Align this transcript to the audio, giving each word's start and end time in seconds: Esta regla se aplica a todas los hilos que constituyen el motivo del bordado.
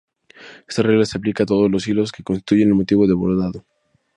Esta 0.67 0.81
regla 0.81 1.05
se 1.05 1.15
aplica 1.15 1.43
a 1.43 1.45
todas 1.45 1.69
los 1.69 1.87
hilos 1.87 2.11
que 2.11 2.23
constituyen 2.23 2.69
el 2.69 2.73
motivo 2.73 3.05
del 3.05 3.17
bordado. 3.17 3.63